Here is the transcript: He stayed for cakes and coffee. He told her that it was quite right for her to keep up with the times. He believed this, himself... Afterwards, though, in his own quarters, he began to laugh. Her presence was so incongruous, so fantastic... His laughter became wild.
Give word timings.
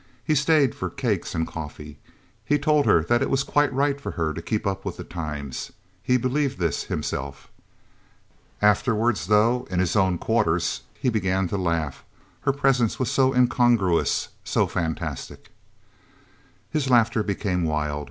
He 0.23 0.33
stayed 0.33 0.73
for 0.73 0.89
cakes 0.89 1.35
and 1.35 1.45
coffee. 1.45 1.99
He 2.43 2.57
told 2.57 2.87
her 2.87 3.03
that 3.03 3.21
it 3.21 3.29
was 3.29 3.43
quite 3.43 3.71
right 3.71 4.01
for 4.01 4.13
her 4.13 4.33
to 4.33 4.41
keep 4.41 4.65
up 4.65 4.83
with 4.83 4.97
the 4.97 5.03
times. 5.03 5.71
He 6.01 6.17
believed 6.17 6.57
this, 6.57 6.85
himself... 6.85 7.51
Afterwards, 8.63 9.27
though, 9.27 9.67
in 9.69 9.77
his 9.77 9.95
own 9.95 10.17
quarters, 10.17 10.81
he 10.95 11.09
began 11.09 11.47
to 11.49 11.55
laugh. 11.59 12.03
Her 12.39 12.51
presence 12.51 12.97
was 12.97 13.11
so 13.11 13.31
incongruous, 13.31 14.29
so 14.43 14.65
fantastic... 14.65 15.51
His 16.71 16.89
laughter 16.89 17.21
became 17.21 17.63
wild. 17.63 17.99